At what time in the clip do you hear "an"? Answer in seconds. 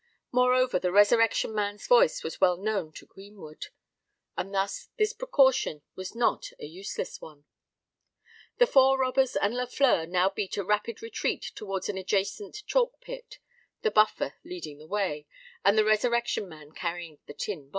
6.57-6.69, 11.87-11.99